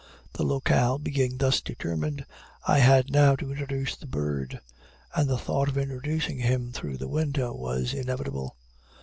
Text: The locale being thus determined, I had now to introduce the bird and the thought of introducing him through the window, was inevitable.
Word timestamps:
The 0.33 0.41
locale 0.43 0.97
being 0.97 1.37
thus 1.37 1.61
determined, 1.61 2.25
I 2.67 2.79
had 2.79 3.11
now 3.11 3.35
to 3.35 3.51
introduce 3.51 3.95
the 3.95 4.07
bird 4.07 4.59
and 5.13 5.29
the 5.29 5.37
thought 5.37 5.69
of 5.69 5.77
introducing 5.77 6.39
him 6.39 6.71
through 6.71 6.97
the 6.97 7.07
window, 7.07 7.53
was 7.53 7.93
inevitable. 7.93 8.55